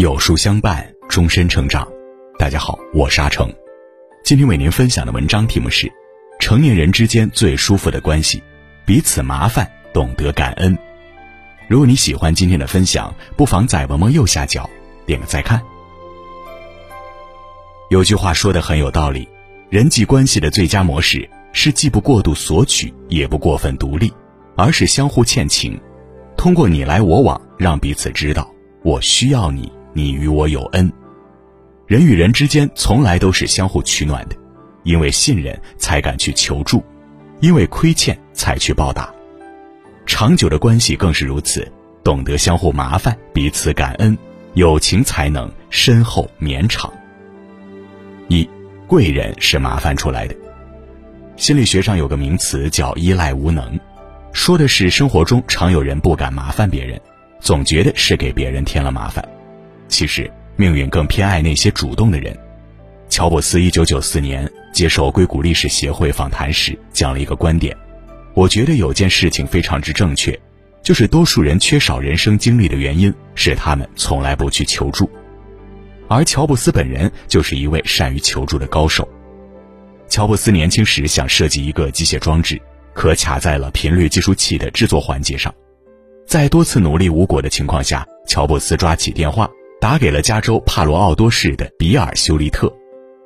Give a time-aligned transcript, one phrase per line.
[0.00, 1.86] 有书相伴，终身成长。
[2.38, 3.52] 大家好，我是阿成。
[4.24, 5.92] 今天为您分享的文章题目是：
[6.38, 8.42] 成年人之间最舒服的关系，
[8.86, 10.74] 彼此麻烦，懂得感恩。
[11.68, 14.70] 如果你喜欢今天的分享，不妨在文末右下角
[15.04, 15.60] 点个再看。
[17.90, 19.28] 有句话说的很有道理：
[19.68, 24.10] 人际关系的最佳模式是既不过度索取，也不过分独立，
[24.56, 25.78] 而是相互欠情，
[26.38, 28.50] 通过你来我往，让彼此知道
[28.82, 29.70] 我需要你。
[29.92, 30.92] 你与我有恩，
[31.86, 34.36] 人与人之间从来都是相互取暖的，
[34.84, 36.82] 因为信任才敢去求助，
[37.40, 39.12] 因为亏欠才去报答。
[40.06, 41.70] 长久的关系更是如此，
[42.04, 44.16] 懂得相互麻烦，彼此感恩，
[44.54, 46.92] 友情才能深厚绵长。
[48.28, 48.48] 一，
[48.86, 50.34] 贵人是麻烦出来的。
[51.36, 53.78] 心理学上有个名词叫依赖无能，
[54.32, 57.00] 说的是生活中常有人不敢麻烦别人，
[57.40, 59.26] 总觉得是给别人添了麻烦。
[59.90, 62.34] 其实，命运更偏爱那些主动的人。
[63.10, 67.76] 乔布斯一九九四年接受硅谷历史协会访谈时讲了一个观点，
[68.34, 70.38] 我觉得有件事情非常之正确，
[70.80, 75.10] 就是多数人缺少人生经历的原因是他们从来不去求助，
[76.08, 79.06] 而乔布斯本人就是一位善于求助的高手。
[80.08, 82.60] 乔布斯年轻时想设计一个机械装置，
[82.94, 85.52] 可卡在了频率计数器的制作环节上，
[86.28, 89.50] 在多次努力无果的情况下，乔布斯抓起电话。
[89.80, 92.70] 打给了加州帕罗奥多市的比尔修利特。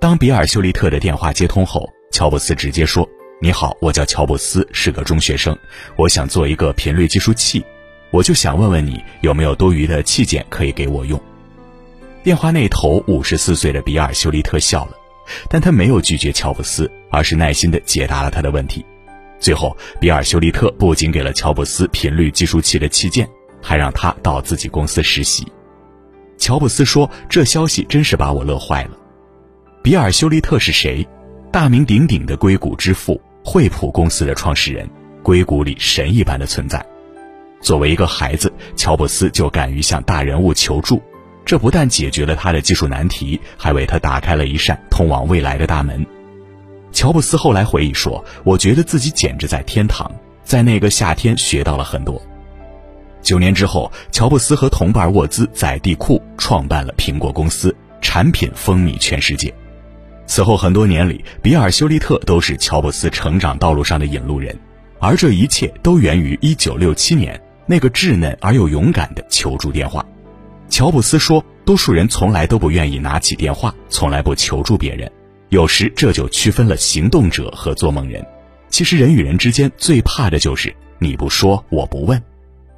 [0.00, 3.08] 当比尔修利特的电话接通后，乔布斯直接说
[3.42, 5.58] ：“你好，我叫乔布斯，是个中学生，
[5.96, 7.64] 我想做一个频率计数器，
[8.12, 11.20] 我就想问问你有没有多余的器件可以给我用。”
[12.22, 14.92] 电话那头五十四岁的比尔修利特笑了，
[15.50, 18.86] 但他没有拒绝乔布斯，而是耐心地解答了他的问题。
[19.40, 23.28] 最后，比尔修利特不仅给了乔布斯频率计数器的器件，
[23.60, 25.44] 还让他到自己公司实习。
[26.44, 28.90] 乔布斯说：“这消息真是把我乐坏了。”
[29.82, 31.08] 比尔·休利特是谁？
[31.50, 34.86] 大名鼎鼎的硅谷之父，惠普公司的创始人，
[35.22, 36.84] 硅谷里神一般的存在。
[37.62, 41.00] 作为一个孩子，乔布斯就敢于向大人物求助，
[41.46, 46.04] 这不但解决了他的技术难题，还为他打开了一扇通往未来的大门。
[46.92, 52.20] 乔布斯后来回忆说：“我觉得自己简直在天堂，在那个夏天学到了很多。”
[53.24, 59.52] 九年之后，乔布斯和同伴沃兹在地库创办了苹果公司，产品风靡全世界。
[60.26, 64.54] 此后很多年里，比尔·休利特都是乔布斯成长道路上的引路人，
[65.00, 70.04] 而这一切都源于1967年那个稚嫩而又勇敢的求助电话。
[70.68, 75.10] 乔布斯说：“多数人从来都不愿意拿起电话，从来不求助别人，
[75.48, 78.22] 有时这就区分了行动者和做梦人。
[78.68, 82.22] 其实人与人之间最怕的就是你不说，我不问。”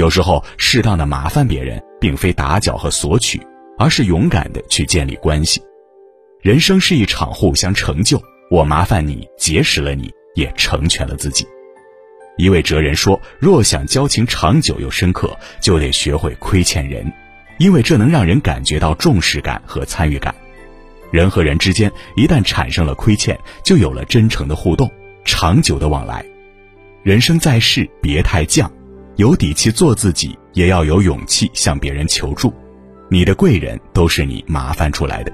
[0.00, 3.38] 有时候，适当的麻烦别人，并非打搅和索取，
[3.78, 5.60] 而是勇敢的去建立关系。
[6.40, 8.18] 人生是一场互相成就，
[8.50, 11.46] 我麻烦你，结识了你，也成全了自己。
[12.38, 17.12] 一位哲人说：“若想交情长久又深刻，就得学会亏欠人，
[17.58, 20.34] 因为这能让人感觉到重视感和参与感。
[21.10, 24.90] 人和人之间一旦产生了亏欠，就有了真诚的互动，
[25.26, 26.24] 长久的往来。
[27.02, 28.66] 人生在世，别太犟。”
[29.20, 32.50] 有底气做自己，也要有勇气向别人求助。
[33.10, 35.30] 你的贵人都是你麻烦出来的。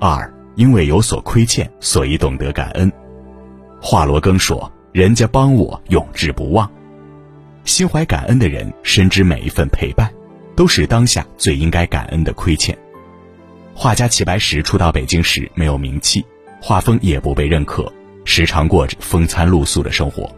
[0.00, 2.90] 二，因为有所亏欠，所以懂得感恩。
[3.78, 6.66] 华罗庚说：“人家帮我，永志不忘。”
[7.62, 10.10] 心怀感恩的人，深知每一份陪伴，
[10.56, 12.74] 都是当下最应该感恩的亏欠。
[13.74, 16.24] 画家齐白石初到北京时没有名气，
[16.58, 17.92] 画风也不被认可，
[18.24, 20.34] 时常过着风餐露宿的生活。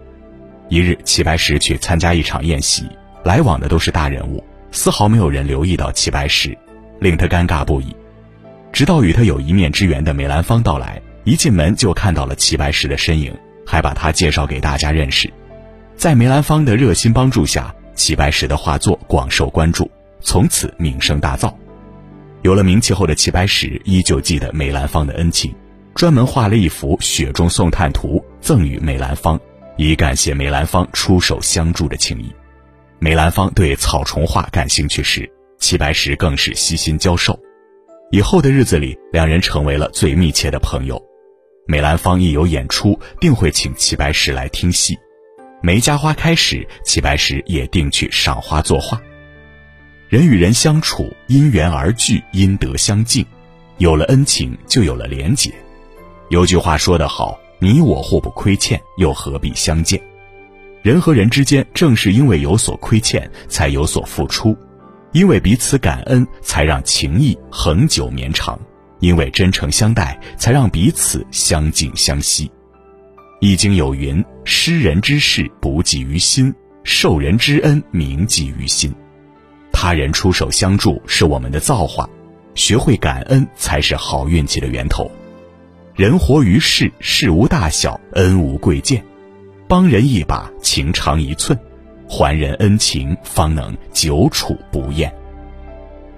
[0.71, 2.85] 一日，齐白石去参加一场宴席，
[3.25, 6.57] 来往的都是大人物，丝毫没有人留意到齐白石，
[7.01, 7.95] 令他尴尬不已。
[8.73, 13.37] 直到与他有一面之缘的梅兰芳到来，一进门就看到了齐白石的身影，
[13.67, 15.29] 还把他介绍给大家认识。
[15.97, 19.91] 在梅兰芳的热心帮助下，齐白石的画作广受关注，
[20.21, 21.53] 从此名声大噪。
[22.43, 25.53] 有了名气后的齐白石依旧记得梅兰芳的恩情，
[25.97, 29.39] 专门画了一幅《雪中送炭图》赠予梅兰芳。
[29.83, 32.31] 以感谢梅兰芳出手相助的情谊。
[32.99, 35.27] 梅兰芳对草虫画感兴趣时，
[35.59, 37.41] 齐白石更是悉心教授。
[38.11, 41.03] 以后的日子里，两人成为了最密切的朋友。
[41.67, 44.99] 梅兰芳一有演出，定会请齐白石来听戏。
[45.63, 49.01] 梅家花开时，齐白石也定去赏花作画。
[50.11, 53.25] 人与人相处，因缘而聚，因德相敬，
[53.79, 55.51] 有了恩情，就有了连结。
[56.29, 57.41] 有句话说得好。
[57.63, 60.01] 你我互不亏欠，又何必相见？
[60.83, 64.57] 人和人之间，正是因为有所亏欠，才有所付出。
[65.13, 68.59] 因为彼此感恩，才让情谊恒久绵长；
[69.01, 72.47] 因为真诚相待，才让彼此相敬相惜。
[73.41, 78.95] 《易经》有云：“施人之事不记于心，受人之恩铭记于心。”
[79.71, 82.09] 他人出手相助是我们的造化，
[82.55, 85.11] 学会感恩才是好运气的源头。
[85.95, 89.05] 人活于世，事无大小，恩无贵贱，
[89.69, 91.59] 帮人一把，情长一寸。
[92.09, 95.13] 还人恩情，方能久处不厌。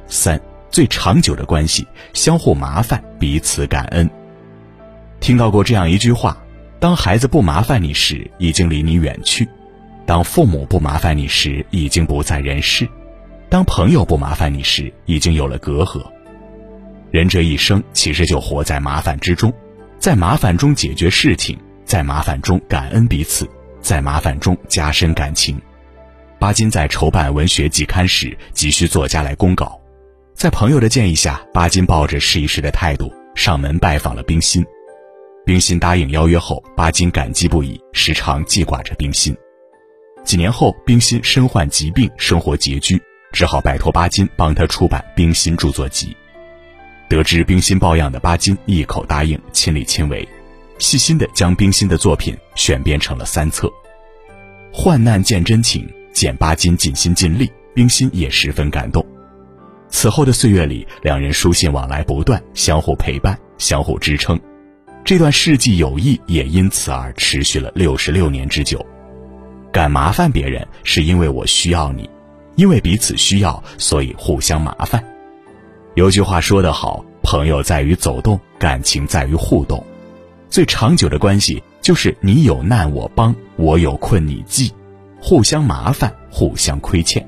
[0.06, 0.40] 三
[0.70, 4.08] 最长久的关系，相互麻烦，彼此感恩。
[5.20, 6.36] 听到过这样一句话：
[6.78, 9.44] 当孩子不麻烦你时，已经离你远去；
[10.06, 12.86] 当父母不麻烦你时，已经不在人世；
[13.48, 16.02] 当朋友不麻烦你时，已经有了隔阂。
[17.10, 19.52] 人这一生其实就活在麻烦之中，
[20.02, 23.48] 在麻烦中解决事情，在麻烦中感恩彼此，
[23.80, 25.56] 在麻烦中加深感情。
[26.40, 29.80] 巴金在筹办文学季刊时，急需作家来公稿，
[30.34, 34.66] 在朋友的建议下，巴金抱着试一试的态度上门拜访了冰心。
[35.46, 39.32] 冰心答应邀约后，巴金感激不已，时常记挂着冰心。
[40.24, 43.00] 几年后，冰心身患疾病，生活拮据，
[43.30, 46.08] 只好拜托巴金帮他出版《冰心著作集》。
[47.12, 50.26] 得知冰心抱恙的巴金一口答应，亲力亲为，
[50.78, 53.70] 细心地将冰心的作品选编成了三册。
[54.72, 55.86] 患难见真情。
[56.14, 59.04] 见巴金尽心尽力，冰心也十分感动。
[59.90, 64.38] 此后的岁月里，两人书信往来不断，相互陪伴，相互支撑。
[65.04, 68.84] 这段世纪友谊也因此而持续了六十六年之久。
[69.70, 72.08] 敢麻烦别人，是因为我需要你，
[72.56, 75.02] 因为彼此需要，所以互相麻烦。
[75.94, 79.84] 有句话说得好：“朋友在于走动，感情在于互动。”
[80.48, 84.72] 最长久的关系就是你有难我帮，我有困你济。
[85.20, 87.24] 互相麻烦，互相亏欠，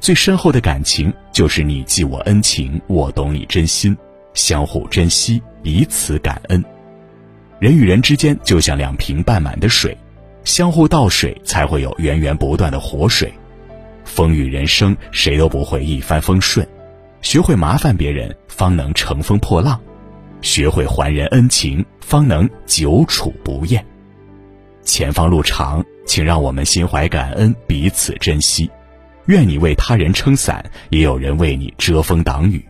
[0.00, 3.96] 最深厚的感情就是你记我恩情，我懂你真心，
[4.34, 6.64] 相互珍惜，彼此感恩。
[7.60, 9.96] 人与人之间就像两瓶半满的水，
[10.42, 13.32] 相互倒水才会有源源不断的活水。
[14.04, 16.66] 风雨人生，谁都不会一帆风顺，
[17.20, 19.78] 学会麻烦别人，方能乘风破浪；
[20.40, 23.84] 学会还人恩情，方能久处不厌。
[24.82, 25.84] 前方路长。
[26.08, 28.70] 请让我们心怀感恩，彼此珍惜。
[29.26, 32.66] 愿你为他人撑伞，也有人为你遮风挡雨。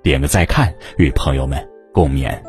[0.00, 2.47] 点个再看，与朋友们共勉。